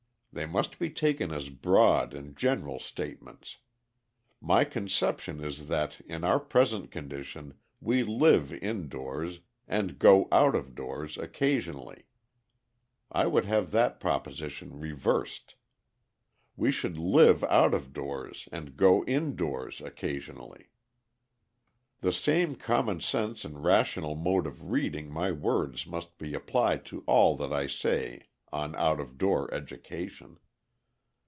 [0.33, 3.57] They must be taken as broad and general statements.
[4.39, 10.73] My conception is that in our present condition we live indoors and go out of
[10.73, 12.05] doors occasionally.
[13.11, 15.55] I would have that proposition reversed.
[16.55, 20.67] We should live out of doors and go indoors occasionally.
[21.99, 27.03] The same common sense and rational mode of reading my words must be applied to
[27.05, 30.37] all that I say on out of door education.